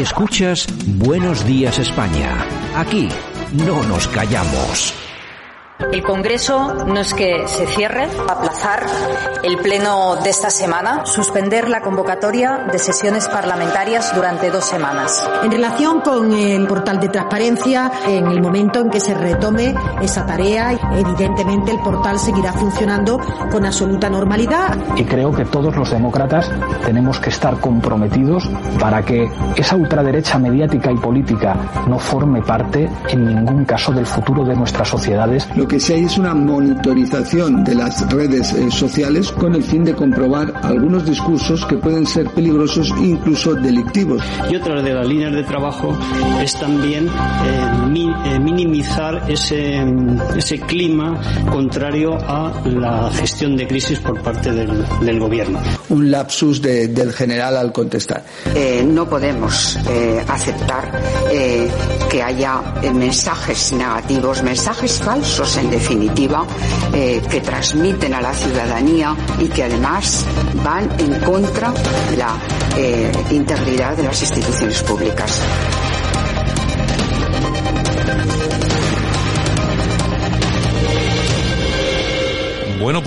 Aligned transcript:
Escuchas 0.00 0.66
Buenos 0.86 1.44
Días 1.44 1.78
España. 1.78 2.42
Aquí 2.74 3.10
no 3.52 3.82
nos 3.82 4.08
callamos. 4.08 4.94
El 5.92 6.02
Congreso 6.02 6.84
no 6.86 7.00
es 7.00 7.14
que 7.14 7.48
se 7.48 7.66
cierre, 7.66 8.04
aplazar 8.28 8.86
el 9.42 9.58
pleno 9.58 10.16
de 10.16 10.30
esta 10.30 10.50
semana, 10.50 11.04
suspender 11.04 11.68
la 11.68 11.80
convocatoria 11.80 12.66
de 12.70 12.78
sesiones 12.78 13.28
parlamentarias 13.28 14.14
durante 14.14 14.50
dos 14.50 14.64
semanas. 14.64 15.28
En 15.42 15.50
relación 15.50 16.00
con 16.00 16.32
el 16.32 16.66
portal 16.66 17.00
de 17.00 17.08
transparencia, 17.08 17.90
en 18.06 18.26
el 18.26 18.40
momento 18.40 18.80
en 18.80 18.90
que 18.90 19.00
se 19.00 19.14
retome 19.14 19.74
esa 20.02 20.26
tarea, 20.26 20.72
evidentemente 20.92 21.70
el 21.70 21.78
portal 21.78 22.18
seguirá 22.18 22.52
funcionando 22.52 23.20
con 23.50 23.64
absoluta 23.64 24.10
normalidad. 24.10 24.76
Y 24.96 25.04
creo 25.04 25.32
que 25.32 25.44
todos 25.44 25.74
los 25.76 25.90
demócratas 25.90 26.50
tenemos 26.84 27.18
que 27.20 27.30
estar 27.30 27.58
comprometidos 27.60 28.48
para 28.80 29.02
que 29.02 29.30
esa 29.56 29.76
ultraderecha 29.76 30.38
mediática 30.38 30.90
y 30.90 30.96
política 30.96 31.56
no 31.86 31.98
forme 31.98 32.42
parte 32.42 32.88
en 33.08 33.26
ningún 33.26 33.64
caso 33.64 33.92
del 33.92 34.06
futuro 34.06 34.44
de 34.44 34.56
nuestras 34.56 34.88
sociedades. 34.88 35.48
Lo 35.56 35.66
que 35.68 35.78
se 35.78 35.94
hay 35.94 36.04
es 36.04 36.18
una 36.18 36.34
monitorización 36.34 37.64
de 37.64 37.74
las 37.74 38.10
redes 38.10 38.52
eh, 38.52 38.70
sociales 38.70 39.30
con 39.32 39.54
el 39.54 39.62
fin 39.62 39.84
de 39.84 39.94
comprobar 39.94 40.52
algunos 40.62 41.04
discursos 41.04 41.64
que 41.66 41.76
pueden 41.76 42.06
ser 42.06 42.28
peligrosos 42.30 42.92
e 42.98 43.06
incluso 43.06 43.54
delictivos. 43.54 44.22
Y 44.50 44.56
otra 44.56 44.82
de 44.82 44.94
las 44.94 45.06
líneas 45.06 45.32
de 45.32 45.42
trabajo 45.44 45.96
es 46.42 46.58
también 46.58 47.06
eh, 47.06 47.88
mi, 47.88 48.08
eh, 48.08 48.40
minimizar 48.40 49.30
ese, 49.30 49.84
ese 50.36 50.58
clima 50.60 50.79
contrario 51.50 52.16
a 52.16 52.62
la 52.64 53.10
gestión 53.12 53.56
de 53.56 53.66
crisis 53.66 53.98
por 53.98 54.20
parte 54.22 54.52
del, 54.52 54.84
del 55.00 55.18
gobierno. 55.18 55.60
Un 55.88 56.10
lapsus 56.10 56.62
de, 56.62 56.88
del 56.88 57.12
general 57.12 57.56
al 57.56 57.72
contestar. 57.72 58.24
Eh, 58.54 58.84
no 58.86 59.08
podemos 59.08 59.76
aceptar 60.28 61.00
que 62.10 62.22
haya 62.22 62.60
mensajes 62.92 63.72
negativos, 63.72 64.42
mensajes 64.42 65.00
falsos 65.00 65.56
en 65.56 65.70
definitiva, 65.70 66.46
eh, 66.92 67.22
que 67.30 67.40
transmiten 67.40 68.14
a 68.14 68.20
la 68.20 68.32
ciudadanía 68.32 69.14
y 69.38 69.48
que 69.48 69.64
además 69.64 70.24
van 70.64 70.90
en 70.98 71.20
contra 71.20 71.72
de 72.10 72.16
la 72.16 72.36
eh, 72.76 73.12
integridad 73.30 73.96
de 73.96 74.04
las 74.04 74.20
instituciones 74.20 74.82
públicas. 74.82 75.40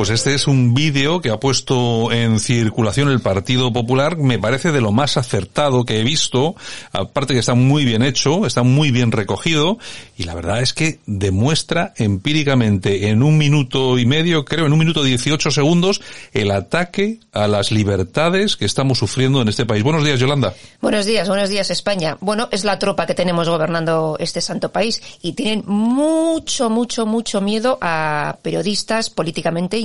Pues 0.03 0.19
este 0.19 0.33
es 0.33 0.47
un 0.47 0.73
vídeo 0.73 1.21
que 1.21 1.29
ha 1.29 1.39
puesto 1.39 2.11
en 2.11 2.41
circulación 2.41 3.07
el 3.07 3.21
Partido 3.21 3.71
Popular. 3.71 4.17
Me 4.17 4.37
parece 4.37 4.73
de 4.73 4.81
lo 4.81 4.91
más 4.91 5.15
acertado 5.15 5.85
que 5.85 6.01
he 6.01 6.03
visto. 6.03 6.57
Aparte 6.91 7.33
que 7.33 7.39
está 7.39 7.53
muy 7.53 7.85
bien 7.85 8.03
hecho, 8.03 8.45
está 8.45 8.63
muy 8.63 8.91
bien 8.91 9.13
recogido. 9.13 9.77
Y 10.17 10.23
la 10.23 10.35
verdad 10.35 10.61
es 10.61 10.73
que 10.73 10.99
demuestra 11.05 11.93
empíricamente 11.95 13.07
en 13.07 13.23
un 13.23 13.37
minuto 13.37 13.97
y 13.97 14.05
medio, 14.05 14.43
creo 14.43 14.65
en 14.65 14.73
un 14.73 14.79
minuto 14.79 15.03
dieciocho 15.03 15.51
segundos, 15.51 16.01
el 16.33 16.51
ataque 16.51 17.19
a 17.31 17.47
las 17.47 17.71
libertades 17.71 18.57
que 18.57 18.65
estamos 18.65 18.97
sufriendo 18.97 19.41
en 19.41 19.47
este 19.47 19.65
país. 19.65 19.83
Buenos 19.83 20.03
días, 20.03 20.19
Yolanda. 20.19 20.53
Buenos 20.81 21.05
días, 21.05 21.29
buenos 21.29 21.49
días, 21.49 21.71
España. 21.71 22.17
Bueno, 22.19 22.49
es 22.51 22.65
la 22.65 22.77
tropa 22.77 23.05
que 23.05 23.13
tenemos 23.13 23.47
gobernando 23.47 24.17
este 24.19 24.41
santo 24.41 24.69
país 24.69 25.01
y 25.21 25.31
tienen 25.31 25.63
mucho, 25.65 26.69
mucho, 26.69 27.05
mucho 27.05 27.39
miedo 27.39 27.77
a 27.79 28.35
periodistas 28.41 29.09
políticamente 29.09 29.77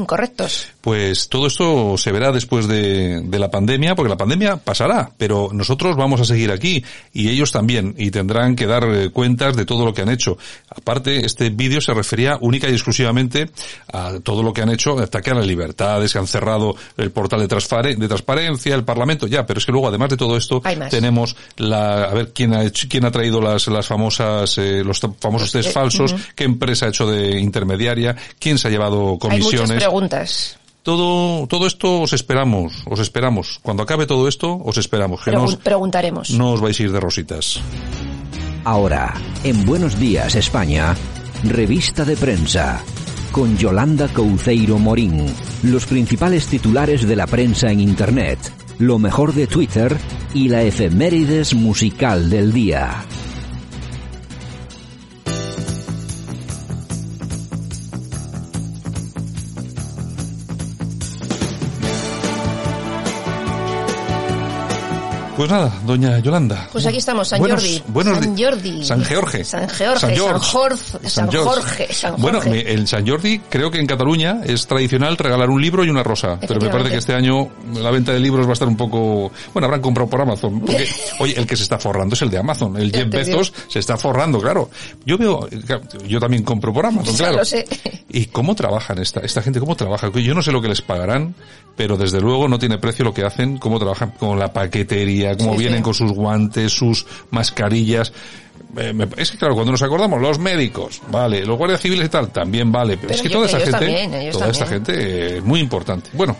Pues 0.80 1.28
todo 1.28 1.46
esto 1.46 1.96
se 1.98 2.10
verá 2.12 2.32
después 2.32 2.66
de, 2.66 3.20
de, 3.20 3.38
la 3.38 3.50
pandemia, 3.50 3.94
porque 3.94 4.08
la 4.08 4.16
pandemia 4.16 4.56
pasará, 4.56 5.10
pero 5.16 5.50
nosotros 5.52 5.96
vamos 5.96 6.20
a 6.20 6.24
seguir 6.24 6.50
aquí 6.50 6.82
y 7.12 7.28
ellos 7.28 7.52
también, 7.52 7.94
y 7.98 8.10
tendrán 8.10 8.56
que 8.56 8.66
dar 8.66 8.84
eh, 8.84 9.10
cuentas 9.10 9.54
de 9.56 9.66
todo 9.66 9.84
lo 9.84 9.92
que 9.92 10.02
han 10.02 10.08
hecho. 10.08 10.38
Aparte, 10.70 11.24
este 11.26 11.50
vídeo 11.50 11.80
se 11.80 11.92
refería 11.92 12.38
única 12.40 12.68
y 12.68 12.72
exclusivamente 12.72 13.50
a 13.92 14.14
todo 14.22 14.42
lo 14.42 14.52
que 14.52 14.62
han 14.62 14.70
hecho, 14.70 14.98
ataque 14.98 15.30
a 15.30 15.34
las 15.34 15.46
libertades, 15.46 16.12
que 16.12 16.18
han 16.18 16.26
cerrado 16.26 16.74
el 16.96 17.10
portal 17.10 17.40
de, 17.40 17.46
de 17.96 18.08
transparencia, 18.08 18.74
el 18.74 18.84
Parlamento, 18.84 19.26
ya, 19.26 19.44
pero 19.44 19.58
es 19.58 19.66
que 19.66 19.72
luego, 19.72 19.88
además 19.88 20.10
de 20.10 20.16
todo 20.16 20.36
esto, 20.36 20.62
tenemos 20.90 21.36
la, 21.56 22.04
a 22.04 22.14
ver, 22.14 22.32
quién 22.32 22.54
ha 22.54 22.64
hecho, 22.64 22.86
quién 22.88 23.04
ha 23.04 23.10
traído 23.10 23.40
las, 23.40 23.66
las 23.68 23.86
famosas, 23.86 24.56
eh, 24.58 24.82
los 24.82 25.00
famosos 25.20 25.52
test 25.52 25.68
eh, 25.68 25.72
falsos, 25.72 26.12
uh 26.12 26.16
-huh. 26.16 26.32
qué 26.34 26.44
empresa 26.44 26.86
ha 26.86 26.88
hecho 26.88 27.06
de 27.06 27.38
intermediaria, 27.38 28.16
quién 28.38 28.58
se 28.58 28.68
ha 28.68 28.70
llevado 28.70 29.18
comisiones 29.18 29.82
preguntas. 29.98 30.58
Todo, 30.82 31.46
todo 31.48 31.66
esto 31.66 32.00
os 32.00 32.12
esperamos, 32.12 32.84
os 32.86 33.00
esperamos. 33.00 33.58
Cuando 33.62 33.82
acabe 33.82 34.06
todo 34.06 34.28
esto, 34.28 34.56
os 34.56 34.78
esperamos. 34.78 35.20
Que 35.20 35.32
Pregun 35.32 35.56
preguntaremos. 35.56 36.30
No 36.30 36.52
os 36.52 36.60
vais 36.60 36.78
a 36.78 36.82
ir 36.82 36.92
de 36.92 37.00
rositas. 37.00 37.60
Ahora, 38.64 39.12
en 39.44 39.66
Buenos 39.66 39.98
Días 39.98 40.34
España, 40.34 40.96
revista 41.44 42.04
de 42.04 42.16
prensa. 42.16 42.80
Con 43.32 43.58
Yolanda 43.58 44.08
Couceiro 44.08 44.78
Morín. 44.78 45.26
Los 45.62 45.84
principales 45.84 46.46
titulares 46.46 47.06
de 47.06 47.16
la 47.16 47.26
prensa 47.26 47.70
en 47.70 47.80
Internet. 47.80 48.38
Lo 48.78 48.98
mejor 48.98 49.34
de 49.34 49.46
Twitter 49.46 49.98
y 50.32 50.48
la 50.48 50.62
efemérides 50.62 51.54
musical 51.54 52.30
del 52.30 52.52
día. 52.52 53.04
Pues 65.38 65.52
nada, 65.52 65.72
doña 65.86 66.18
Yolanda. 66.18 66.68
Pues 66.72 66.84
aquí 66.84 66.96
estamos, 66.96 67.28
San 67.28 67.38
buenos, 67.38 67.62
Jordi. 67.62 67.82
Buenos 67.86 68.18
San 68.18 68.36
Jordi. 68.36 68.84
San 68.84 69.04
George. 69.04 69.44
San 69.44 69.68
George. 69.68 70.00
San, 70.00 70.16
Jorge, 70.40 71.08
San, 71.08 71.30
Jorge. 71.30 71.94
San 71.94 72.16
Jorge. 72.16 72.20
Bueno, 72.20 72.42
el 72.42 72.88
San 72.88 73.06
Jordi, 73.06 73.38
creo 73.48 73.70
que 73.70 73.78
en 73.78 73.86
Cataluña 73.86 74.40
es 74.44 74.66
tradicional 74.66 75.16
regalar 75.16 75.48
un 75.48 75.62
libro 75.62 75.84
y 75.84 75.90
una 75.90 76.02
rosa. 76.02 76.40
Pero 76.40 76.60
me 76.60 76.68
parece 76.70 76.90
que 76.90 76.96
este 76.96 77.14
año 77.14 77.50
la 77.72 77.92
venta 77.92 78.12
de 78.12 78.18
libros 78.18 78.46
va 78.46 78.50
a 78.50 78.54
estar 78.54 78.66
un 78.66 78.76
poco... 78.76 79.30
Bueno, 79.52 79.66
habrán 79.66 79.80
comprado 79.80 80.10
por 80.10 80.20
Amazon. 80.22 80.58
Porque, 80.58 80.88
oye, 81.20 81.38
el 81.38 81.46
que 81.46 81.54
se 81.54 81.62
está 81.62 81.78
forrando 81.78 82.16
es 82.16 82.22
el 82.22 82.30
de 82.30 82.38
Amazon. 82.38 82.76
El 82.76 82.90
Jeff 82.90 83.08
Bezos 83.08 83.52
se 83.68 83.78
está 83.78 83.96
forrando, 83.96 84.40
claro. 84.40 84.68
Yo 85.06 85.16
veo... 85.16 85.48
Yo 86.08 86.18
también 86.18 86.42
compro 86.42 86.72
por 86.72 86.84
Amazon, 86.84 87.14
claro. 87.14 87.36
Lo 87.36 87.44
sé. 87.44 87.64
¿Y 88.08 88.26
cómo 88.26 88.56
trabajan 88.56 88.98
esta, 88.98 89.20
esta 89.20 89.40
gente? 89.40 89.60
¿Cómo 89.60 89.76
trabaja? 89.76 90.10
Yo 90.10 90.34
no 90.34 90.42
sé 90.42 90.50
lo 90.50 90.60
que 90.60 90.68
les 90.68 90.82
pagarán, 90.82 91.36
pero 91.78 91.96
desde 91.96 92.20
luego 92.20 92.48
no 92.48 92.58
tiene 92.58 92.78
precio 92.78 93.04
lo 93.04 93.14
que 93.14 93.24
hacen, 93.24 93.56
cómo 93.58 93.78
trabajan 93.78 94.10
con 94.10 94.36
la 94.36 94.52
paquetería, 94.52 95.27
cómo 95.36 95.52
sí, 95.52 95.58
vienen 95.58 95.78
sí. 95.78 95.82
con 95.82 95.94
sus 95.94 96.12
guantes, 96.12 96.72
sus 96.72 97.06
mascarillas. 97.30 98.12
Es 99.16 99.30
que 99.30 99.38
claro, 99.38 99.54
cuando 99.54 99.72
nos 99.72 99.82
acordamos, 99.82 100.20
los 100.20 100.38
médicos, 100.38 101.00
vale, 101.08 101.44
los 101.44 101.56
guardias 101.56 101.80
civiles 101.80 102.06
y 102.06 102.08
tal, 102.08 102.28
también 102.30 102.70
vale, 102.70 102.96
pero, 102.96 103.08
pero 103.08 103.14
es 103.14 103.22
que 103.22 103.30
toda 103.30 103.46
esta 103.46 103.58
gente, 103.58 103.72
también, 103.72 104.10
toda 104.10 104.30
también. 104.30 104.50
esta 104.50 104.66
gente 104.66 105.36
es 105.38 105.44
muy 105.44 105.60
importante. 105.60 106.10
Bueno. 106.12 106.36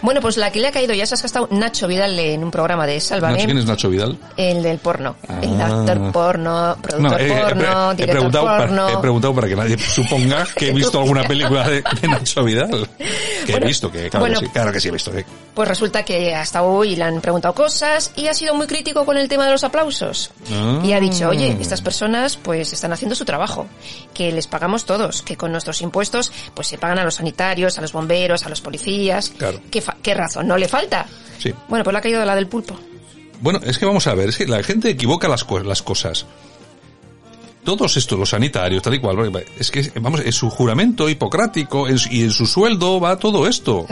Bueno, 0.00 0.20
pues 0.20 0.36
la 0.36 0.50
que 0.50 0.60
le 0.60 0.68
ha 0.68 0.72
caído, 0.72 0.94
ya 0.94 1.06
se 1.06 1.14
ha 1.14 1.18
gastado 1.18 1.48
Nacho 1.50 1.86
Vidal 1.86 2.18
en 2.18 2.42
un 2.42 2.50
programa 2.50 2.86
de 2.86 3.00
Sálvame. 3.00 3.44
¿Quién 3.44 3.58
es 3.58 3.66
Nacho 3.66 3.88
Vidal? 3.88 4.18
El 4.36 4.62
del 4.62 4.78
porno. 4.78 5.16
Ah. 5.28 5.38
El 5.42 5.60
actor 5.60 6.12
porno, 6.12 6.76
productor 6.82 7.12
no, 7.12 7.18
eh, 7.18 7.42
porno, 7.42 7.92
he, 7.92 7.94
director 7.94 8.16
preguntado 8.16 8.46
porno. 8.46 8.84
Para, 8.86 8.98
he 8.98 9.00
preguntado 9.00 9.34
para 9.34 9.48
que 9.48 9.56
nadie 9.56 9.78
suponga 9.78 10.46
que 10.56 10.68
he 10.68 10.72
visto 10.74 11.00
alguna 11.00 11.24
película 11.24 11.68
de, 11.68 11.82
de 12.00 12.08
Nacho 12.08 12.44
Vidal. 12.44 12.88
Que 13.46 13.52
bueno, 13.52 13.66
he 13.66 13.68
visto, 13.68 13.90
que 13.90 14.08
claro, 14.08 14.20
bueno, 14.24 14.40
que 14.40 14.46
sí, 14.46 14.52
claro 14.52 14.72
que 14.72 14.80
sí 14.80 14.88
he 14.88 14.92
visto. 14.92 15.16
¿eh? 15.16 15.24
Pues 15.54 15.68
resulta 15.68 16.04
que 16.04 16.34
hasta 16.34 16.62
hoy 16.62 16.96
le 16.96 17.04
han 17.04 17.20
preguntado 17.20 17.54
cosas 17.54 18.12
y 18.16 18.26
ha 18.26 18.34
sido 18.34 18.54
muy 18.54 18.66
crítico 18.66 19.04
con 19.04 19.16
el 19.16 19.28
tema 19.28 19.46
de 19.46 19.52
los 19.52 19.64
aplausos. 19.64 20.30
Ah. 20.52 20.80
Y 20.82 20.92
ha 20.92 21.00
dicho, 21.00 21.28
oye, 21.28 21.48
estas 21.72 21.80
personas 21.80 22.36
pues 22.36 22.70
están 22.74 22.92
haciendo 22.92 23.14
su 23.14 23.24
trabajo, 23.24 23.66
que 24.12 24.30
les 24.30 24.46
pagamos 24.46 24.84
todos, 24.84 25.22
que 25.22 25.38
con 25.38 25.52
nuestros 25.52 25.80
impuestos 25.80 26.30
pues 26.52 26.68
se 26.68 26.76
pagan 26.76 26.98
a 26.98 27.04
los 27.04 27.14
sanitarios, 27.14 27.78
a 27.78 27.80
los 27.80 27.92
bomberos, 27.92 28.44
a 28.44 28.50
los 28.50 28.60
policías. 28.60 29.30
Claro. 29.30 29.58
¿Qué, 29.70 29.82
¿Qué 30.02 30.12
razón? 30.12 30.46
¿No 30.46 30.58
le 30.58 30.68
falta? 30.68 31.06
Sí. 31.38 31.50
Bueno, 31.68 31.82
pues 31.82 31.94
le 31.94 31.98
ha 31.98 32.02
caído 32.02 32.22
la 32.26 32.34
del 32.34 32.46
pulpo. 32.46 32.78
Bueno, 33.40 33.58
es 33.64 33.78
que 33.78 33.86
vamos 33.86 34.06
a 34.06 34.14
ver, 34.14 34.28
es 34.28 34.36
que 34.36 34.46
la 34.46 34.62
gente 34.62 34.90
equivoca 34.90 35.28
las, 35.28 35.46
las 35.64 35.80
cosas. 35.80 36.26
todos 37.64 37.96
estos, 37.96 38.18
los 38.18 38.28
sanitarios, 38.28 38.82
tal 38.82 38.92
y 38.92 39.00
cual, 39.00 39.44
es 39.58 39.70
que, 39.70 39.92
vamos, 39.98 40.20
en 40.20 40.32
su 40.32 40.50
juramento 40.50 41.08
hipocrático 41.08 41.86
y 41.88 42.22
en 42.22 42.32
su 42.32 42.44
sueldo 42.44 43.00
va 43.00 43.16
todo 43.16 43.46
esto. 43.46 43.86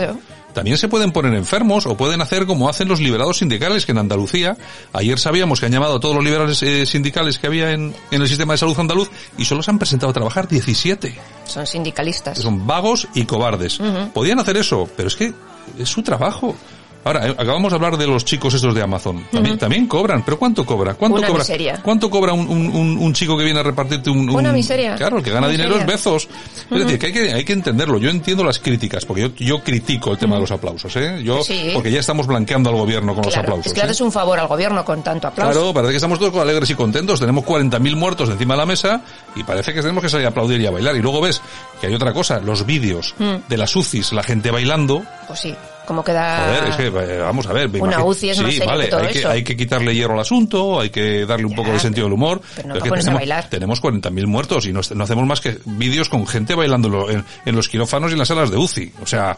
También 0.52 0.78
se 0.78 0.88
pueden 0.88 1.12
poner 1.12 1.34
enfermos 1.34 1.86
o 1.86 1.96
pueden 1.96 2.20
hacer 2.20 2.46
como 2.46 2.68
hacen 2.68 2.88
los 2.88 3.00
liberados 3.00 3.38
sindicales, 3.38 3.86
que 3.86 3.92
en 3.92 3.98
Andalucía, 3.98 4.56
ayer 4.92 5.18
sabíamos 5.18 5.60
que 5.60 5.66
han 5.66 5.72
llamado 5.72 5.96
a 5.96 6.00
todos 6.00 6.14
los 6.14 6.24
liberales 6.24 6.62
eh, 6.62 6.86
sindicales 6.86 7.38
que 7.38 7.46
había 7.46 7.72
en, 7.72 7.94
en 8.10 8.22
el 8.22 8.28
sistema 8.28 8.54
de 8.54 8.58
salud 8.58 8.78
andaluz 8.78 9.10
y 9.38 9.44
solo 9.44 9.62
se 9.62 9.70
han 9.70 9.78
presentado 9.78 10.10
a 10.10 10.14
trabajar 10.14 10.48
17. 10.48 11.14
Son 11.44 11.66
sindicalistas. 11.66 12.38
Son 12.38 12.66
vagos 12.66 13.08
y 13.14 13.24
cobardes. 13.24 13.80
Podían 14.12 14.38
hacer 14.40 14.56
eso, 14.56 14.88
pero 14.96 15.08
es 15.08 15.16
que 15.16 15.32
es 15.78 15.88
su 15.88 16.02
trabajo. 16.02 16.54
Ahora, 17.02 17.28
eh, 17.28 17.30
acabamos 17.38 17.72
de 17.72 17.76
hablar 17.76 17.96
de 17.96 18.06
los 18.06 18.24
chicos 18.26 18.52
estos 18.52 18.74
de 18.74 18.82
Amazon. 18.82 19.24
También, 19.32 19.56
también 19.56 19.86
cobran, 19.86 20.22
pero 20.22 20.38
¿cuánto 20.38 20.66
cobra? 20.66 20.94
¿Cuánto 20.94 21.16
Una 21.18 21.26
cobra? 21.28 21.40
miseria. 21.42 21.80
¿Cuánto 21.82 22.10
cobra 22.10 22.34
un, 22.34 22.46
un, 22.46 22.98
un, 22.98 23.12
chico 23.14 23.38
que 23.38 23.44
viene 23.44 23.58
a 23.60 23.62
repartirte 23.62 24.10
un, 24.10 24.28
un- 24.28 24.36
Una 24.36 24.52
miseria. 24.52 24.96
Claro, 24.96 25.16
el 25.18 25.22
que 25.24 25.30
gana 25.30 25.48
dinero 25.48 25.76
es. 25.76 25.86
Bezos. 25.86 26.28
Es 26.70 26.78
decir, 26.84 26.98
que 26.98 27.06
hay 27.06 27.12
que 27.12 27.32
hay 27.32 27.44
que 27.44 27.54
entenderlo. 27.54 27.98
Yo 27.98 28.10
entiendo 28.10 28.44
las 28.44 28.58
críticas, 28.58 29.06
porque 29.06 29.22
yo, 29.22 29.28
yo 29.36 29.62
critico 29.64 30.12
el 30.12 30.18
tema 30.18 30.34
de 30.34 30.42
los 30.42 30.50
aplausos, 30.50 30.94
¿eh? 30.96 31.22
Yo, 31.24 31.42
Sí. 31.42 31.70
porque 31.72 31.90
ya 31.90 32.00
estamos 32.00 32.26
blanqueando 32.26 32.68
al 32.68 32.76
gobierno 32.76 33.14
con 33.14 33.24
los 33.24 33.32
Claro, 33.32 33.48
aplausos. 33.48 33.66
es 33.68 33.72
que 33.72 33.80
¿eh? 33.80 33.84
haces 33.84 34.00
un 34.02 34.12
favor 34.12 34.38
al 34.38 34.46
gobierno 34.46 34.84
con 34.84 35.02
tanto 35.02 35.28
aplauso. 35.28 35.52
Claro, 35.58 35.72
parece 35.72 35.92
que 35.92 35.96
estamos 35.96 36.18
todos 36.18 36.36
alegres 36.36 36.68
y 36.68 36.74
contentos. 36.74 37.18
Tenemos 37.18 37.44
40.000 37.46 37.96
muertos 37.96 38.28
encima 38.28 38.54
de 38.54 38.58
la 38.58 38.66
mesa 38.66 39.00
y 39.34 39.42
parece 39.42 39.72
que 39.72 39.80
tenemos 39.80 40.02
que 40.02 40.10
salir 40.10 40.26
a 40.26 40.30
aplaudir 40.30 40.60
y 40.60 40.66
a 40.66 40.70
bailar. 40.70 40.94
Y 40.96 41.00
luego 41.00 41.22
ves 41.22 41.40
que 41.80 41.86
hay 41.86 41.94
otra 41.94 42.12
cosa, 42.12 42.40
los 42.40 42.66
vídeos 42.66 43.14
Mm. 43.18 43.48
de 43.48 43.56
las 43.56 43.74
UCIs, 43.74 44.12
la 44.12 44.22
gente 44.22 44.50
bailando. 44.50 45.02
Pues 45.26 45.40
sí, 45.40 45.54
como 45.86 46.04
queda... 46.04 46.44
Joder, 46.44 46.64
es 46.70 46.76
que, 46.76 46.86
eh, 46.86 47.18
vamos 47.18 47.46
a 47.46 47.52
ver. 47.52 47.68
me 47.68 47.80
Una 47.80 47.92
imagino- 47.94 48.08
UCI 48.10 48.30
es 48.30 48.38
más 48.40 48.50
sí, 48.52 48.58
serio 48.58 48.70
vale, 48.70 48.84
que 48.84 48.90
todo 48.90 49.00
hay, 49.00 49.08
que, 49.12 49.18
eso. 49.18 49.28
hay 49.30 49.44
que 49.44 49.56
quitarle 49.56 49.94
hierro 49.94 50.14
al 50.14 50.20
asunto, 50.20 50.80
hay 50.80 50.90
que 50.90 51.26
darle 51.26 51.46
un 51.46 51.54
poco 51.54 51.72
de 51.72 51.80
sentido 51.80 52.06
del 52.06 52.12
humor. 52.14 52.40
pero 52.54 52.68
no 52.68 52.74
es 52.76 52.82
que 52.82 52.90
tenemos, 52.90 53.14
bailar. 53.14 53.48
tenemos 53.48 53.82
40.000 53.82 54.26
muertos 54.26 54.66
y 54.66 54.72
no, 54.72 54.80
no 54.94 55.04
hacemos 55.04 55.26
más 55.26 55.40
que 55.40 55.58
vídeos 55.64 56.08
con 56.08 56.26
gente 56.26 56.54
bailando 56.54 57.10
en, 57.10 57.24
en- 57.44 57.56
los 57.56 57.68
quirófanos 57.68 58.10
y 58.10 58.12
en 58.12 58.18
las 58.20 58.28
salas 58.28 58.50
de 58.50 58.56
UCI. 58.56 58.92
O 59.02 59.06
sea, 59.06 59.36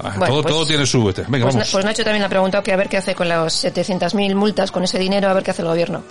ah, 0.00 0.14
Bueno, 0.16 0.26
todo, 0.26 0.42
pues- 0.42 0.54
todo 0.54 0.66
tiene 0.66 0.84
su... 0.86 1.08
este. 1.08 1.22
Venga, 1.28 1.44
Pues, 1.46 1.54
Na- 1.54 1.60
vamos. 1.60 1.70
pues 1.72 1.84
Nacho 1.84 2.04
también 2.04 2.20
le 2.20 2.26
ha 2.26 2.30
preguntado 2.30 2.62
que 2.62 2.72
a 2.72 2.76
ver 2.76 2.88
qué 2.88 2.98
hace 2.98 3.14
con 3.14 3.28
las 3.28 3.64
700.000 3.64 4.34
multas, 4.34 4.70
con 4.70 4.84
ese 4.84 4.98
dinero, 4.98 5.28
a 5.28 5.32
ver 5.32 5.42
qué 5.42 5.52
hace 5.52 5.62
el 5.62 5.68
gobierno. 5.68 6.02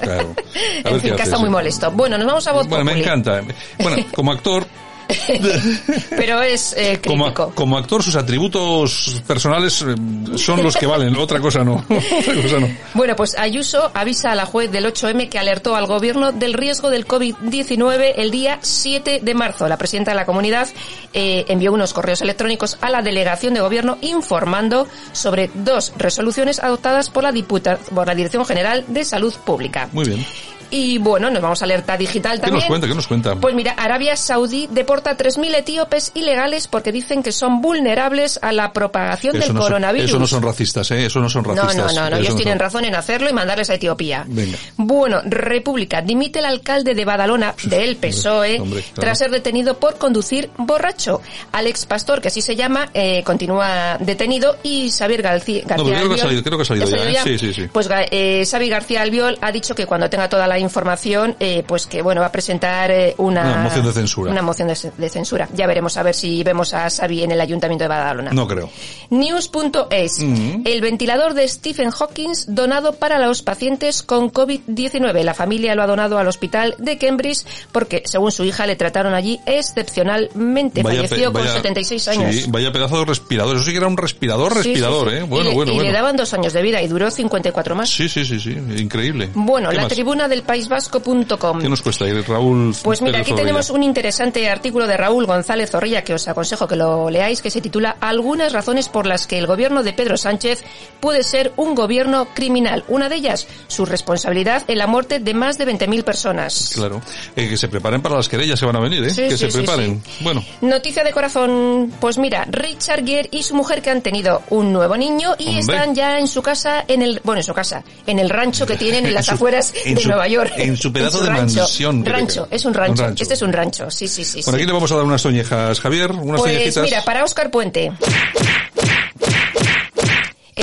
Claro. 0.00 0.34
En 0.84 1.00
fin, 1.00 1.14
que 1.16 1.22
está 1.22 1.38
muy 1.38 1.50
molesto. 1.50 1.90
Bueno, 1.90 2.16
nos 2.18 2.26
vamos 2.26 2.46
a 2.46 2.52
Voz 2.52 2.66
Bueno, 2.68 2.84
me 2.84 2.92
Populi, 2.92 3.04
encanta. 3.04 3.40
Bueno, 3.78 4.04
como 4.14 4.32
actor, 4.32 4.66
Pero 6.10 6.42
es 6.42 6.74
eh, 6.76 7.00
como, 7.04 7.24
crítico. 7.24 7.52
como 7.54 7.78
actor, 7.78 8.02
sus 8.02 8.16
atributos 8.16 9.22
personales 9.26 9.82
eh, 9.82 9.94
son 10.36 10.62
los 10.62 10.76
que 10.76 10.86
valen. 10.86 11.16
Otra 11.16 11.40
cosa 11.40 11.62
no. 11.62 11.74
Otra 11.88 12.42
cosa 12.42 12.60
no. 12.60 12.68
Bueno, 12.94 13.14
pues 13.16 13.38
Ayuso 13.38 13.90
avisa 13.94 14.32
a 14.32 14.34
la 14.34 14.46
juez 14.46 14.70
del 14.70 14.86
8M 14.86 15.28
que 15.28 15.38
alertó 15.38 15.76
al 15.76 15.86
gobierno 15.86 16.32
del 16.32 16.54
riesgo 16.54 16.90
del 16.90 17.06
COVID-19 17.06 18.14
el 18.16 18.30
día 18.30 18.58
7 18.60 19.20
de 19.22 19.34
marzo. 19.34 19.68
La 19.68 19.78
presidenta 19.78 20.10
de 20.10 20.16
la 20.16 20.26
comunidad 20.26 20.68
eh, 21.12 21.44
envió 21.48 21.72
unos 21.72 21.92
correos 21.92 22.20
electrónicos 22.22 22.78
a 22.80 22.90
la 22.90 23.02
delegación 23.02 23.54
de 23.54 23.60
gobierno 23.60 23.98
informando 24.00 24.88
sobre 25.12 25.50
dos 25.54 25.92
resoluciones 25.96 26.58
adoptadas 26.58 27.10
por 27.10 27.22
la, 27.22 27.32
diputa, 27.32 27.78
por 27.94 28.06
la 28.06 28.14
Dirección 28.14 28.44
General 28.44 28.84
de 28.88 29.04
Salud 29.04 29.34
Pública. 29.44 29.88
Muy 29.92 30.06
bien. 30.06 30.26
Y 30.70 30.98
bueno, 30.98 31.30
nos 31.30 31.42
vamos 31.42 31.62
a 31.62 31.64
alerta 31.64 31.96
digital 31.96 32.36
¿Qué 32.36 32.42
también. 32.42 32.60
nos 32.60 32.68
cuenta? 32.68 32.86
¿Qué 32.88 32.94
nos 32.94 33.06
cuenta? 33.06 33.34
Pues 33.36 33.54
mira, 33.54 33.72
Arabia 33.72 34.16
Saudí 34.16 34.68
deporta 34.70 35.10
a 35.10 35.16
3.000 35.16 35.54
etíopes 35.56 36.12
ilegales 36.14 36.68
porque 36.68 36.92
dicen 36.92 37.22
que 37.22 37.32
son 37.32 37.60
vulnerables 37.60 38.38
a 38.42 38.52
la 38.52 38.72
propagación 38.72 39.36
eso, 39.36 39.44
del 39.46 39.54
no 39.54 39.60
son, 39.60 39.68
coronavirus. 39.70 40.08
eso 40.10 40.18
no 40.18 40.26
son 40.26 40.42
racistas, 40.42 40.90
¿eh? 40.90 41.06
Eso 41.06 41.20
no 41.20 41.28
son 41.28 41.42
No, 41.44 41.54
racistas. 41.54 41.76
no, 41.94 42.00
no, 42.02 42.10
no, 42.10 42.16
Eso 42.16 42.16
ellos 42.16 42.30
no 42.30 42.36
tienen 42.36 42.54
son. 42.54 42.58
razón 42.60 42.84
en 42.84 42.94
hacerlo 42.94 43.28
y 43.30 43.32
mandarles 43.32 43.70
a 43.70 43.74
Etiopía. 43.74 44.24
Venga. 44.26 44.58
Bueno, 44.76 45.20
República 45.24 46.02
dimite 46.02 46.38
el 46.38 46.44
alcalde 46.46 46.94
de 46.94 47.04
Badalona 47.04 47.54
del 47.64 47.96
PSOE 47.96 48.60
hombre, 48.60 48.82
claro. 48.82 49.00
Tras 49.00 49.18
ser 49.18 49.30
detenido 49.30 49.78
por 49.78 49.98
conducir 49.98 50.50
borracho. 50.56 51.20
Alex 51.52 51.86
Pastor, 51.86 52.20
que 52.20 52.28
así 52.28 52.40
se 52.42 52.56
llama, 52.56 52.88
eh, 52.94 53.22
continúa 53.24 53.96
detenido 53.98 54.56
y 54.62 54.90
Xavier 54.90 55.22
García, 55.22 55.62
García 55.66 55.76
No, 55.92 55.96
creo 55.98 56.08
que 56.08 56.14
ha 56.14 56.24
salido, 56.24 56.42
creo 56.42 56.58
que 56.58 56.62
ha 56.62 56.66
salido 56.66 56.86
ya, 56.86 57.10
¿eh? 57.10 57.24
Sí, 57.24 57.38
sí, 57.38 57.54
sí. 57.54 57.68
Pues 57.72 57.88
eh, 58.10 58.44
Xavi 58.48 58.68
García 58.68 59.02
Albiol 59.02 59.38
ha 59.40 59.52
dicho 59.52 59.74
que 59.74 59.86
cuando 59.86 60.08
tenga 60.10 60.28
toda 60.28 60.46
la 60.46 60.58
información, 60.66 61.34
eh, 61.40 61.64
pues 61.66 61.86
que 61.86 62.02
bueno, 62.02 62.20
va 62.20 62.28
a 62.28 62.32
presentar 62.32 62.90
eh, 62.90 63.14
una, 63.18 63.42
Una 63.42 63.56
moción 63.62 63.86
de 63.86 63.92
censura. 63.92 64.30
Una 64.32 64.42
moción 64.42 64.68
de, 64.68 64.76
de 64.96 65.08
censura. 65.08 65.48
Ya 65.54 65.66
veremos 65.66 65.96
a 65.96 66.02
ver 66.02 66.14
si 66.14 66.42
vemos 66.44 66.74
a 66.74 66.88
Xavi 66.90 67.22
en 67.22 67.30
el 67.32 67.40
Ayuntamiento 67.40 67.84
de 67.84 67.88
Badalona. 67.88 68.30
No 68.32 68.46
creo. 68.46 68.68
News.es. 69.10 70.20
Mm. 70.20 70.62
El 70.64 70.80
ventilador 70.80 71.34
de 71.34 71.48
Stephen 71.48 71.90
Hawking 71.90 72.30
donado 72.48 72.92
para 72.94 73.18
los 73.18 73.42
pacientes 73.42 74.02
con 74.02 74.30
COVID-19. 74.32 75.22
La 75.22 75.34
familia 75.34 75.74
lo 75.74 75.82
ha 75.82 75.86
donado 75.86 76.18
al 76.18 76.28
hospital 76.28 76.74
de 76.78 76.98
Cambridge 76.98 77.44
porque, 77.72 78.02
según 78.04 78.32
su 78.32 78.44
hija, 78.44 78.66
le 78.66 78.76
trataron 78.76 79.14
allí 79.14 79.40
excepcionalmente. 79.46 80.82
Vaya 80.82 81.02
Falleció 81.02 81.28
pe- 81.28 81.38
con 81.38 81.42
vaya- 81.42 81.54
76 81.54 82.08
años. 82.08 82.34
Sí, 82.34 82.44
vaya 82.48 82.72
pedazo 82.72 82.98
de 83.00 83.04
respirador. 83.06 83.56
Eso 83.56 83.64
sí 83.64 83.70
que 83.72 83.78
era 83.78 83.86
un 83.88 83.96
respirador, 83.96 84.52
Sí, 84.54 84.62
sí, 84.62 84.68
respirador, 84.70 85.10
sí. 85.10 85.16
¿eh? 85.16 85.22
Bueno, 85.22 85.44
y 85.46 85.48
le, 85.50 85.54
bueno, 85.54 85.72
y 85.72 85.74
bueno. 85.76 85.90
le 85.90 85.96
daban 85.96 86.16
dos 86.16 86.32
años 86.34 86.52
de 86.52 86.62
vida 86.62 86.82
y 86.82 86.88
duró 86.88 87.10
54 87.10 87.74
más. 87.74 87.88
Sí, 87.90 88.08
sí, 88.08 88.24
sí, 88.24 88.40
sí. 88.40 88.50
Increíble. 88.78 89.28
Bueno, 89.34 89.70
¿Qué 89.70 89.76
la 89.76 89.82
más? 89.82 89.92
tribuna 89.92 90.28
del 90.28 90.42
paísvasco.com. 90.46 91.60
¿Qué 91.60 91.68
nos 91.68 91.82
cuesta 91.82 92.06
ir, 92.06 92.24
Raúl? 92.28 92.74
Pues 92.82 93.02
mira, 93.02 93.20
aquí 93.20 93.32
tenemos 93.34 93.70
un 93.70 93.82
interesante 93.82 94.48
artículo 94.48 94.86
de 94.86 94.96
Raúl 94.96 95.26
González 95.26 95.70
Zorrilla 95.70 96.02
que 96.02 96.14
os 96.14 96.26
aconsejo 96.28 96.66
que 96.66 96.76
lo 96.76 97.10
leáis, 97.10 97.42
que 97.42 97.50
se 97.50 97.60
titula 97.60 97.96
Algunas 98.00 98.52
razones 98.52 98.88
por 98.88 99.06
las 99.06 99.26
que 99.26 99.38
el 99.38 99.46
gobierno 99.46 99.82
de 99.82 99.92
Pedro 99.92 100.16
Sánchez 100.16 100.64
puede 101.00 101.22
ser 101.22 101.52
un 101.56 101.74
gobierno 101.74 102.28
criminal. 102.34 102.84
Una 102.88 103.08
de 103.08 103.16
ellas, 103.16 103.46
su 103.68 103.84
responsabilidad 103.86 104.62
en 104.68 104.78
la 104.78 104.86
muerte 104.86 105.18
de 105.18 105.34
más 105.34 105.58
de 105.58 105.66
20.000 105.66 106.02
personas. 106.04 106.72
Claro. 106.74 107.00
Eh, 107.34 107.48
que 107.48 107.56
se 107.56 107.68
preparen 107.68 108.00
para 108.02 108.16
las 108.16 108.28
querellas 108.28 108.58
que 108.60 108.66
van 108.66 108.76
a 108.76 108.80
venir, 108.80 109.04
¿eh? 109.04 109.10
Sí, 109.10 109.22
que 109.22 109.30
sí, 109.32 109.38
se 109.38 109.50
sí, 109.50 109.56
preparen. 109.58 110.02
Bueno. 110.20 110.44
Noticia 110.60 111.02
de 111.04 111.12
corazón, 111.12 111.92
pues 112.00 112.18
mira, 112.18 112.46
Richard 112.50 113.04
Gere 113.04 113.28
y 113.32 113.42
su 113.42 113.54
mujer 113.54 113.82
que 113.82 113.90
han 113.90 114.02
tenido 114.02 114.42
un 114.50 114.72
nuevo 114.72 114.96
niño 114.96 115.34
y 115.38 115.46
Hombre. 115.58 115.60
están 115.76 115.94
ya 115.94 116.18
en 116.18 116.28
su 116.28 116.42
casa, 116.42 116.84
en 116.86 117.02
el, 117.02 117.20
bueno, 117.24 117.40
en 117.40 117.44
su 117.44 117.54
casa, 117.54 117.82
en 118.06 118.18
el 118.18 118.30
rancho 118.30 118.66
que 118.66 118.76
tienen 118.76 119.06
en 119.06 119.14
las 119.14 119.26
En 119.26 119.30
su- 119.30 119.34
afueras 119.34 119.74
en 119.84 119.94
de 119.96 120.00
su- 120.00 120.08
Nueva 120.08 120.28
York. 120.28 120.35
En 120.56 120.76
su 120.76 120.92
pedazo 120.92 121.20
de 121.22 121.28
rancho. 121.30 121.60
mansión, 121.60 122.04
Rancho, 122.04 122.48
es 122.50 122.64
un 122.64 122.74
rancho. 122.74 122.92
un 122.92 122.98
rancho. 123.08 123.22
Este 123.22 123.34
es 123.34 123.42
un 123.42 123.52
rancho, 123.52 123.90
sí, 123.90 124.08
sí, 124.08 124.24
sí. 124.24 124.40
Bueno, 124.44 124.50
sí. 124.58 124.62
aquí 124.62 124.66
le 124.66 124.72
vamos 124.72 124.92
a 124.92 124.96
dar 124.96 125.04
unas 125.04 125.22
toñejas, 125.22 125.80
Javier, 125.80 126.10
unas 126.12 126.40
Pues 126.40 126.52
toñejitas. 126.52 126.84
mira, 126.84 127.02
para 127.04 127.24
Óscar 127.24 127.50
Puente. 127.50 127.92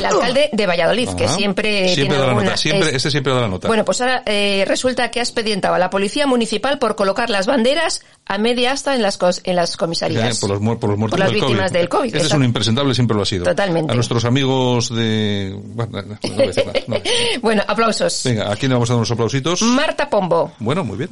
El 0.09 0.15
alcalde 0.15 0.49
de 0.51 0.65
Valladolid, 0.67 1.09
que 1.17 1.25
Ajá. 1.25 1.35
siempre, 1.35 1.87
Siempre 1.89 1.95
tiene 1.95 2.13
da 2.15 2.19
la 2.19 2.25
alguna- 2.29 2.45
nota, 2.45 2.57
siempre, 2.57 2.89
es- 2.89 2.95
este 2.95 3.11
siempre 3.11 3.33
da 3.33 3.41
la 3.41 3.47
nota. 3.47 3.67
Bueno, 3.67 3.85
pues 3.85 4.01
ahora 4.01 4.23
eh, 4.25 4.63
resulta 4.67 5.09
que 5.11 5.19
ha 5.19 5.23
expedientado 5.23 5.75
a 5.75 5.79
la 5.79 5.89
policía 5.89 6.27
municipal 6.27 6.79
por 6.79 6.95
colocar 6.95 7.29
las 7.29 7.45
banderas 7.47 8.01
a 8.25 8.37
media 8.37 8.71
asta 8.71 8.95
en 8.95 9.01
las, 9.01 9.19
cos- 9.19 9.41
en 9.43 9.55
las 9.55 9.73
Eh, 9.73 9.77
comisarías. 9.77 10.39
por 10.39 10.49
los, 10.49 10.59
por 10.77 10.89
los 10.89 10.97
muertos 10.99 11.11
Por 11.11 11.19
las 11.19 11.29
del 11.29 11.35
víctimas 11.41 11.69
COVID. 11.71 11.79
del 11.79 11.89
COVID, 11.89 12.15
Este 12.15 12.27
es 12.27 12.33
un 12.33 12.43
impresentable, 12.45 12.93
siempre 12.95 13.15
lo 13.15 13.23
ha 13.23 13.25
sido. 13.25 13.43
Totalmente. 13.45 13.91
A 13.91 13.95
nuestros 13.95 14.23
amigos 14.25 14.93
de... 14.95 15.53
Bueno, 15.57 16.01
no, 16.01 16.17
no. 16.87 16.97
bueno, 17.41 17.63
aplausos. 17.67 18.21
Venga, 18.23 18.51
aquí 18.51 18.67
le 18.67 18.73
vamos 18.75 18.89
a 18.89 18.93
dar 18.93 18.97
unos 18.97 19.11
aplausitos. 19.11 19.61
Marta 19.61 20.09
Pombo. 20.09 20.51
Bueno, 20.59 20.83
muy 20.83 20.97
bien. 20.97 21.09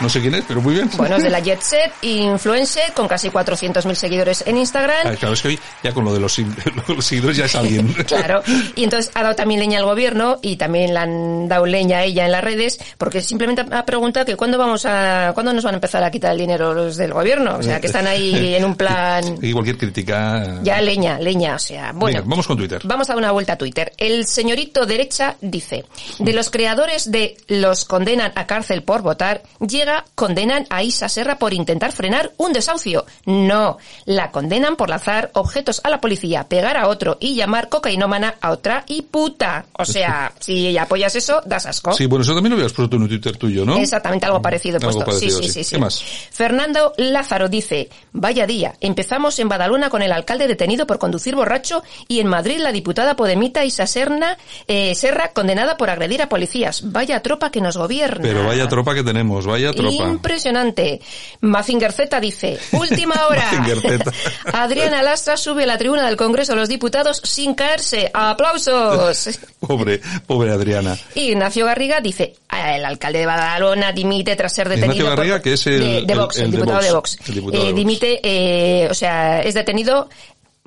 No 0.00 0.08
sé 0.08 0.20
quién 0.20 0.34
es, 0.34 0.44
pero 0.46 0.60
muy 0.60 0.74
bien. 0.74 0.90
Bueno, 0.96 1.16
es 1.16 1.22
de 1.22 1.30
la 1.30 1.40
Jet 1.40 1.60
Set, 1.60 1.92
influencer, 2.02 2.92
con 2.94 3.06
casi 3.08 3.28
400.000 3.28 3.94
seguidores 3.94 4.44
en 4.46 4.56
Instagram. 4.56 5.06
Ah, 5.06 5.16
Claro, 5.18 5.34
es 5.34 5.42
que 5.42 5.48
hoy 5.48 5.58
ya 5.82 5.92
con 5.92 6.04
lo 6.04 6.14
de 6.14 6.20
los, 6.20 6.32
seguidores 7.00 7.36
ya 7.36 7.44
es 7.44 7.54
alguien. 7.60 7.92
Claro, 8.06 8.42
y 8.74 8.84
entonces 8.84 9.10
ha 9.14 9.22
dado 9.22 9.34
también 9.34 9.60
leña 9.60 9.78
al 9.78 9.84
gobierno 9.84 10.38
y 10.42 10.56
también 10.56 10.94
le 10.94 11.00
han 11.00 11.48
dado 11.48 11.66
leña 11.66 11.98
a 11.98 12.04
ella 12.04 12.24
en 12.26 12.32
las 12.32 12.42
redes 12.42 12.78
porque 12.96 13.20
simplemente 13.20 13.64
ha 13.70 13.84
preguntado 13.84 14.26
que 14.26 14.36
cuándo 14.36 14.58
vamos 14.58 14.86
a, 14.86 15.32
cuándo 15.34 15.52
nos 15.52 15.64
van 15.64 15.74
a 15.74 15.76
empezar 15.76 16.02
a 16.02 16.10
quitar 16.10 16.32
el 16.32 16.38
dinero 16.38 16.72
los 16.72 16.96
del 16.96 17.12
gobierno, 17.12 17.56
o 17.58 17.62
sea 17.62 17.80
que 17.80 17.86
están 17.88 18.06
ahí 18.06 18.54
en 18.54 18.64
un 18.64 18.76
plan 18.76 19.38
Y 19.40 19.52
cualquier 19.52 19.76
crítica... 19.76 20.60
ya 20.62 20.80
leña, 20.80 21.18
leña, 21.18 21.56
o 21.56 21.58
sea, 21.58 21.92
bueno. 21.92 22.18
Venga, 22.18 22.28
vamos 22.28 22.46
con 22.46 22.56
Twitter. 22.56 22.80
Vamos 22.84 23.08
a 23.08 23.12
dar 23.12 23.18
una 23.18 23.32
vuelta 23.32 23.54
a 23.54 23.58
Twitter. 23.58 23.92
El 23.98 24.26
señorito 24.26 24.86
derecha 24.86 25.36
dice, 25.40 25.84
de 26.18 26.32
los 26.32 26.50
creadores 26.50 27.10
de 27.10 27.36
Los 27.48 27.84
condenan 27.84 28.32
a 28.34 28.46
cárcel 28.46 28.82
por 28.82 29.02
votar, 29.02 29.42
llega, 29.60 29.89
condenan 30.14 30.66
a 30.70 30.82
Isa 30.82 31.08
Serra 31.08 31.38
por 31.38 31.54
intentar 31.54 31.92
frenar 31.92 32.32
un 32.36 32.52
desahucio. 32.52 33.06
No, 33.26 33.78
la 34.04 34.30
condenan 34.30 34.76
por 34.76 34.88
lanzar 34.88 35.30
objetos 35.34 35.80
a 35.84 35.90
la 35.90 36.00
policía, 36.00 36.44
pegar 36.48 36.76
a 36.76 36.88
otro 36.88 37.16
y 37.20 37.34
llamar 37.34 37.68
cocainómana 37.68 38.34
a 38.40 38.50
otra 38.50 38.84
y 38.86 39.02
puta. 39.02 39.66
O 39.72 39.84
sea, 39.84 40.32
si 40.40 40.76
apoyas 40.76 41.14
eso, 41.16 41.40
das 41.44 41.66
asco. 41.66 41.92
Sí, 41.92 42.06
bueno, 42.06 42.22
eso 42.22 42.34
también 42.34 42.50
lo 42.52 42.56
habías 42.56 42.72
puesto 42.72 42.96
en 42.96 43.02
un 43.02 43.08
Twitter 43.08 43.36
tuyo, 43.36 43.64
¿no? 43.64 43.76
Exactamente, 43.76 44.26
algo 44.26 44.42
parecido 44.42 44.78
he 44.78 44.84
Algo 44.84 45.00
puesto. 45.00 45.04
parecido, 45.04 45.38
sí, 45.38 45.44
sí, 45.44 45.52
sí. 45.52 45.64
sí. 45.64 45.74
¿Qué 45.76 45.80
más? 45.80 46.02
Fernando 46.30 46.92
Lázaro 46.96 47.48
dice, 47.48 47.88
vaya 48.12 48.46
día, 48.46 48.74
empezamos 48.80 49.38
en 49.38 49.48
Badalona 49.48 49.90
con 49.90 50.02
el 50.02 50.12
alcalde 50.12 50.46
detenido 50.48 50.86
por 50.86 50.98
conducir 50.98 51.34
borracho 51.34 51.82
y 52.08 52.20
en 52.20 52.28
Madrid 52.28 52.58
la 52.58 52.72
diputada 52.72 53.16
podemita 53.16 53.64
Isa 53.64 53.86
Serna, 53.86 54.36
eh, 54.66 54.94
Serra 54.94 55.32
condenada 55.32 55.76
por 55.76 55.90
agredir 55.90 56.22
a 56.22 56.28
policías. 56.28 56.90
Vaya 56.92 57.20
tropa 57.22 57.50
que 57.50 57.60
nos 57.60 57.76
gobierna. 57.76 58.22
Pero 58.22 58.44
vaya 58.46 58.68
tropa 58.68 58.94
que 58.94 59.02
tenemos, 59.02 59.46
vaya 59.46 59.70
Y 59.74 59.79
tropa. 59.80 60.04
Impresionante. 60.10 61.00
Mazinger 61.40 61.92
Z 61.92 62.20
dice, 62.20 62.58
última 62.72 63.14
hora. 63.28 63.50
Adriana 64.52 65.02
Lastra 65.02 65.36
sube 65.36 65.64
a 65.64 65.66
la 65.66 65.78
tribuna 65.78 66.06
del 66.06 66.16
Congreso 66.16 66.52
de 66.52 66.60
los 66.60 66.68
Diputados 66.68 67.20
sin 67.24 67.54
caerse. 67.54 68.10
¡Aplausos! 68.12 69.38
Pobre, 69.60 70.00
pobre 70.26 70.50
Adriana. 70.52 70.96
Y 71.14 71.30
Ignacio 71.32 71.66
Garriga 71.66 72.00
dice, 72.00 72.34
"Ah, 72.48 72.76
el 72.76 72.84
alcalde 72.84 73.18
de 73.20 73.26
Badalona 73.26 73.92
dimite 73.92 74.34
tras 74.34 74.52
ser 74.54 74.68
detenido 74.68 74.94
Ignacio 75.04 75.16
Garriga, 75.16 75.34
por- 75.36 75.42
que 75.42 75.52
es 75.52 75.66
el- 75.66 75.80
de, 75.80 76.02
de 76.06 76.14
Vox, 76.14 76.36
el, 76.38 76.44
el 76.44 76.50
de 76.50 76.56
diputado 76.56 76.94
Vox, 76.94 77.18
de 77.18 77.40
Vox. 77.40 77.54
Eh, 77.54 77.58
Vox. 77.64 77.74
dimite, 77.74 78.20
eh, 78.22 78.88
o 78.90 78.94
sea, 78.94 79.42
es 79.42 79.52
detenido 79.54 80.08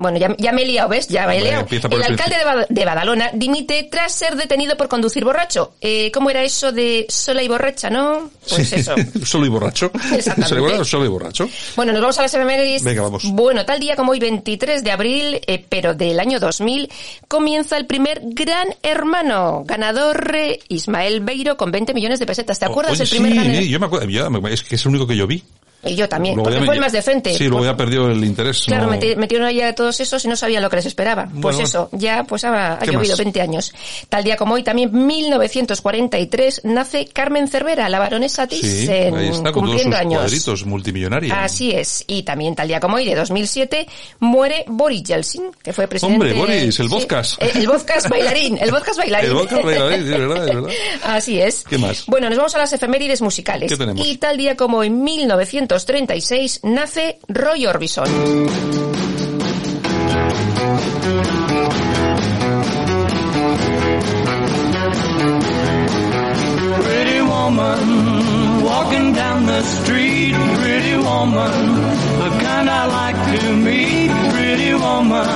bueno, 0.04 0.18
ya, 0.18 0.34
ya 0.38 0.52
me 0.52 0.62
he 0.62 0.66
liado, 0.66 0.88
¿ves? 0.88 1.08
Ya 1.08 1.26
me 1.26 1.38
he 1.38 1.40
liado. 1.42 1.66
El 1.70 1.92
el 1.92 2.02
alcalde 2.02 2.36
de, 2.36 2.44
Bad- 2.44 2.66
de 2.68 2.84
Badalona 2.84 3.30
dimite 3.32 3.88
tras 3.90 4.12
ser 4.12 4.36
detenido 4.36 4.76
por 4.76 4.88
conducir 4.88 5.24
borracho. 5.24 5.74
Eh, 5.80 6.10
¿Cómo 6.12 6.28
era 6.30 6.42
eso 6.42 6.72
de 6.72 7.06
sola 7.08 7.42
y 7.42 7.48
borracha, 7.48 7.88
no? 7.88 8.30
Pues 8.48 8.68
Sí, 8.68 8.76
eso. 8.76 8.94
solo 9.24 9.46
y 9.46 9.48
borracho. 9.48 9.90
Exactamente. 10.14 10.84
Solo 10.84 11.04
y 11.06 11.08
borracho. 11.08 11.48
Bueno, 11.76 11.92
nos 11.92 12.00
vamos 12.02 12.18
a 12.18 12.22
las 12.22 12.34
efemérides. 12.34 12.84
Venga, 12.84 13.02
vamos. 13.02 13.22
Bueno, 13.32 13.64
tal 13.64 13.80
día 13.80 13.96
como 13.96 14.12
hoy, 14.12 14.18
23 14.20 14.84
de 14.84 14.90
abril, 14.90 15.40
eh, 15.46 15.64
pero 15.68 15.94
del 15.94 16.20
año 16.20 16.38
2000, 16.38 16.90
comienza 17.28 17.76
el 17.76 17.86
primer 17.86 18.20
Gran 18.22 18.68
Hermano. 18.82 19.62
Ganador 19.66 20.34
eh, 20.36 20.60
Ismael 20.68 21.20
Beiro 21.20 21.56
con 21.56 21.70
20 21.72 21.94
millones 21.94 22.18
de 22.20 22.26
pesetas. 22.26 22.58
¿Te 22.58 22.66
acuerdas 22.66 22.92
Oye, 22.92 22.98
del 23.00 23.08
primer 23.08 23.32
sí, 23.32 23.36
Gran 23.38 23.50
Hermano? 23.50 23.66
yo 23.66 23.80
me 23.80 23.86
acuerdo, 23.86 24.30
me- 24.30 24.52
es 24.52 24.62
que 24.62 24.74
es 24.76 24.82
el 24.84 24.88
único 24.90 25.06
que 25.06 25.16
yo 25.16 25.26
vi. 25.26 25.42
Y 25.86 25.94
yo 25.96 26.08
también, 26.08 26.34
Luego 26.36 26.50
porque 26.50 26.64
fue 26.64 26.74
el 26.74 26.80
más 26.80 26.92
decente. 26.92 27.34
Sí, 27.34 27.48
luego 27.48 27.64
ya 27.64 27.76
perdió 27.76 28.08
el 28.08 28.24
interés. 28.24 28.64
Claro, 28.66 28.86
no- 28.86 28.92
meti- 28.92 29.16
metieron 29.16 29.46
ahí 29.46 29.60
a 29.60 29.74
todos 29.74 29.98
esos 30.00 30.24
y 30.24 30.28
no 30.28 30.36
sabían 30.36 30.62
lo 30.62 30.70
que 30.70 30.76
les 30.76 30.86
esperaba. 30.86 31.28
Pues 31.40 31.58
eso, 31.58 31.88
ya 31.92 32.24
pues 32.24 32.44
ha, 32.44 32.74
ha 32.74 32.78
¿Qué 32.78 32.86
llovido 32.92 33.12
más? 33.12 33.18
20 33.18 33.40
años. 33.40 33.72
Tal 34.08 34.24
día 34.24 34.36
como 34.36 34.54
hoy, 34.54 34.62
también 34.62 34.90
1943, 35.06 36.62
nace 36.64 37.06
Carmen 37.12 37.48
Cervera, 37.48 37.88
la 37.88 37.98
baronesa 37.98 38.46
Sí, 38.48 38.60
Thyssen, 38.60 39.14
ahí 39.16 39.28
está, 39.28 39.52
cumpliendo 39.52 39.96
años. 39.96 40.20
cuadritos, 40.22 40.64
multimillonaria. 40.66 41.42
Así 41.44 41.70
es. 41.72 42.04
Y 42.06 42.22
también 42.22 42.54
tal 42.54 42.68
día 42.68 42.80
como 42.80 42.96
hoy, 42.96 43.04
de 43.04 43.14
2007, 43.14 43.86
muere 44.20 44.64
Boris 44.68 45.02
Yeltsin, 45.02 45.44
que 45.62 45.72
fue 45.72 45.86
presidente... 45.88 46.14
Hombre, 46.14 46.32
Boris, 46.34 46.78
el 46.80 46.88
Sí, 46.88 46.88
vodkas. 46.88 47.36
El, 47.40 47.66
vodkas 47.66 48.08
bailarín, 48.08 48.58
el 48.60 48.70
vodkas 48.70 48.96
bailarín. 48.96 49.30
El 49.30 49.34
vodka 49.36 49.60
bailarín, 49.60 50.00
es 50.00 50.08
verdad, 50.18 50.48
es 50.48 50.54
verdad. 50.54 50.70
Así 51.04 51.40
es. 51.40 51.64
¿Qué 51.68 51.78
más? 51.78 52.04
Bueno, 52.06 52.28
nos 52.28 52.36
vamos 52.38 52.54
a 52.54 52.58
las 52.58 52.72
efemérides 52.72 53.22
musicales. 53.22 53.70
¿Qué 53.70 53.76
tenemos? 53.76 54.06
Y 54.06 54.16
tal 54.18 54.36
día 54.36 54.56
como 54.56 54.82
en 54.84 55.02
1936 55.74 56.60
nace 56.62 57.18
Roy 57.26 57.66
Orbison. 57.66 58.06
Pretty 66.80 67.20
woman, 67.22 68.62
walking 68.62 69.12
down 69.14 69.46
the 69.46 69.62
street. 69.62 70.34
Pretty 70.62 70.96
woman, 70.96 71.50
the 72.22 72.30
kind 72.38 72.70
I 72.70 72.86
like 72.86 73.40
to 73.40 73.52
meet. 73.56 74.10
Pretty 74.32 74.74
woman, 74.74 75.26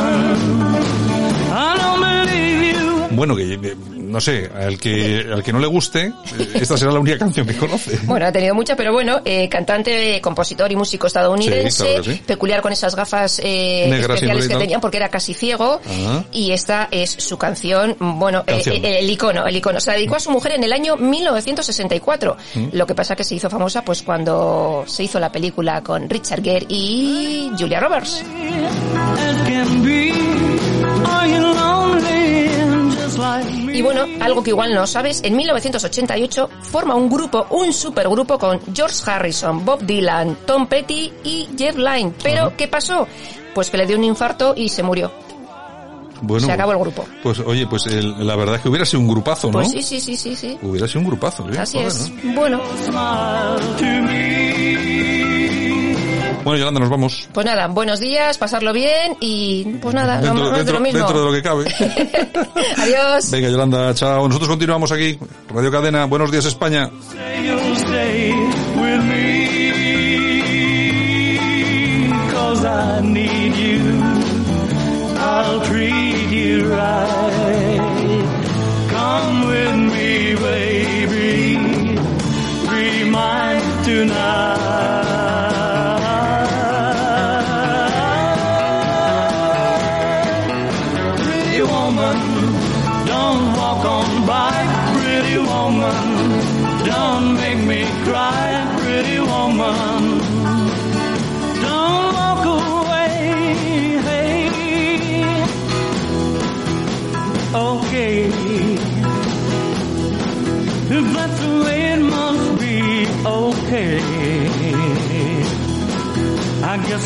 I 1.50 1.74
don't 1.82 2.00
believe 2.00 2.62
you. 2.76 3.16
Bueno, 3.16 3.34
que 3.34 3.54
eh, 3.54 3.97
no 4.08 4.20
sé, 4.20 4.50
al 4.54 4.78
que 4.78 5.26
al 5.32 5.42
que 5.42 5.52
no 5.52 5.58
le 5.60 5.66
guste, 5.66 6.06
eh, 6.38 6.48
esta 6.54 6.76
será 6.76 6.90
la 6.92 7.00
única 7.00 7.18
canción 7.18 7.46
que 7.46 7.54
conoce. 7.56 7.98
Bueno, 8.04 8.26
ha 8.26 8.32
tenido 8.32 8.54
mucha, 8.54 8.74
pero 8.76 8.92
bueno, 8.92 9.20
eh, 9.24 9.48
cantante, 9.48 10.20
compositor 10.20 10.70
y 10.72 10.76
músico 10.76 11.06
estadounidense, 11.06 11.70
Sí, 11.70 11.84
claro 11.84 12.02
que 12.02 12.12
sí. 12.14 12.22
peculiar 12.26 12.62
con 12.62 12.72
esas 12.72 12.94
gafas 12.96 13.40
eh, 13.44 13.86
Negras 13.90 14.16
especiales 14.16 14.48
que 14.48 14.56
tenía 14.56 14.78
porque 14.80 14.96
era 14.96 15.08
casi 15.08 15.34
ciego. 15.34 15.80
Ajá. 15.84 16.24
Y 16.32 16.52
esta 16.52 16.88
es 16.90 17.10
su 17.10 17.36
canción, 17.38 17.96
bueno, 17.98 18.40
eh, 18.46 18.52
Canción. 18.52 18.76
eh, 18.84 18.98
el 19.00 19.10
icono, 19.10 19.46
el 19.46 19.56
icono. 19.56 19.80
Se 19.80 19.90
la 19.90 19.96
dedicó 19.96 20.16
a 20.16 20.20
su 20.20 20.30
mujer 20.30 20.52
en 20.52 20.64
el 20.64 20.72
año 20.72 20.96
1964. 20.96 22.36
Mm. 22.54 22.66
Lo 22.72 22.86
que 22.86 22.94
pasa 22.94 23.14
que 23.16 23.24
se 23.24 23.34
hizo 23.34 23.50
famosa 23.50 23.82
pues 23.84 24.02
cuando 24.02 24.84
se 24.86 25.04
hizo 25.04 25.20
la 25.20 25.30
película 25.30 25.82
con 25.82 26.08
Richard 26.08 26.42
Gere 26.42 26.66
y 26.68 27.50
Julia 27.58 27.80
Roberts. 27.80 28.22
Y 33.72 33.82
bueno, 33.82 34.04
algo 34.20 34.42
que 34.42 34.50
igual 34.50 34.74
no 34.74 34.86
sabes, 34.86 35.20
en 35.24 35.36
1988 35.36 36.48
forma 36.62 36.94
un 36.94 37.08
grupo, 37.08 37.46
un 37.50 37.72
supergrupo 37.72 38.38
con 38.38 38.60
George 38.74 38.96
Harrison, 39.10 39.64
Bob 39.64 39.80
Dylan, 39.84 40.36
Tom 40.46 40.66
Petty 40.66 41.12
y 41.24 41.48
Jeff 41.56 41.76
Lynne. 41.76 42.12
Pero, 42.22 42.52
¿qué 42.56 42.68
pasó? 42.68 43.06
Pues 43.54 43.70
que 43.70 43.76
le 43.78 43.86
dio 43.86 43.96
un 43.96 44.04
infarto 44.04 44.54
y 44.56 44.68
se 44.68 44.82
murió. 44.82 45.10
Bueno, 46.20 46.46
Se 46.46 46.52
acabó 46.52 46.72
el 46.72 46.78
grupo. 46.78 47.04
Pues 47.22 47.38
oye, 47.40 47.66
pues 47.68 47.86
el- 47.86 48.26
la 48.26 48.34
verdad 48.34 48.56
es 48.56 48.62
que 48.62 48.68
hubiera 48.68 48.84
sido 48.84 49.00
un 49.02 49.08
grupazo, 49.08 49.46
¿no? 49.48 49.52
Pues 49.52 49.70
sí, 49.70 49.82
sí, 49.82 50.00
sí, 50.00 50.16
sí, 50.16 50.34
sí. 50.34 50.58
Hubiera 50.62 50.88
sido 50.88 51.00
un 51.02 51.06
grupazo, 51.06 51.48
¿eh? 51.48 51.58
Así 51.58 51.76
Joder, 51.78 51.88
es. 51.92 52.10
¿no? 52.24 52.34
Bueno. 52.34 52.60
Bueno, 56.48 56.60
Yolanda, 56.60 56.80
nos 56.80 56.88
vamos. 56.88 57.28
pues 57.32 57.44
nada, 57.44 57.66
buenos 57.66 58.00
días, 58.00 58.38
pasarlo 58.38 58.72
bien 58.72 59.16
y 59.20 59.64
pues 59.82 59.94
nada, 59.94 60.18
Dentro, 60.18 60.44
no, 60.44 60.50
de 60.50 60.56
dentro- 60.56 60.74
lo 60.74 60.80
mismo. 60.80 60.98
dentro 60.98 61.18
de 61.20 61.26
lo 61.26 61.32
que 61.32 61.42
cabe. 61.42 61.64
Adiós. 62.78 63.30
Venga, 63.30 63.48
Yolanda, 63.50 63.92
chao. 63.94 64.26
Nosotros 64.26 64.48
continuamos 64.48 64.90
aquí. 64.90 65.18
Radio 65.54 65.70
Cadena, 65.70 66.06
buenos 66.06 66.30
días, 66.30 66.46
España. 66.46 66.88
Say 67.12 67.46
you'll 67.46 67.76
stay 67.76 68.32
with 68.80 69.02
me. 69.04 69.28
Cause 72.32 72.64
I 72.64 73.00
need 73.02 73.54
you. 73.54 74.02
I'll 75.18 75.60
treat 75.66 76.30
you 76.30 76.70
right. 76.74 76.97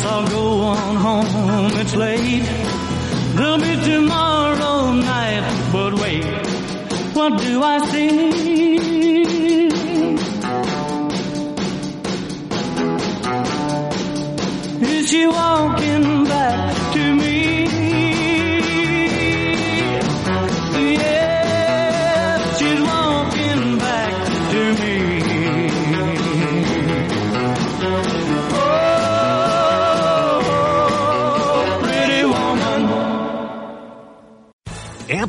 I'll 0.05 0.27
go 0.27 0.59
on 0.59 0.95
home, 0.95 1.71
it's 1.79 1.95
late. 1.95 2.43
There'll 3.35 3.57
be 3.57 3.75
tomorrow 3.83 4.91
night, 4.91 5.69
but 5.71 5.93
wait, 5.93 6.25
what 7.15 7.39
do 7.41 7.63
I 7.63 7.79
see? 7.91 8.52